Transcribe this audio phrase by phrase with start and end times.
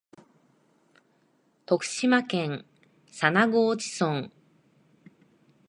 [1.67, 2.65] 徳島県
[3.05, 4.31] 佐那河内村